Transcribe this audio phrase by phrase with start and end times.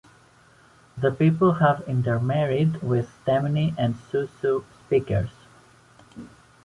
[0.97, 5.29] The people have intermarried with Temne and Susu speakers.